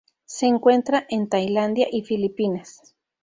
Se 0.25 0.47
encuentra 0.47 1.05
en 1.09 1.29
Tailandia 1.29 1.85
y 1.91 2.01
Filipinas. 2.01 2.95